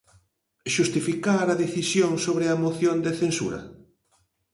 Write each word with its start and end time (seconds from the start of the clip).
Xustificar 0.73 1.39
a 1.49 1.59
decisión 1.63 2.11
sobre 2.25 2.45
a 2.49 2.55
moción 2.63 2.97
de 3.05 3.11
censura? 3.21 3.61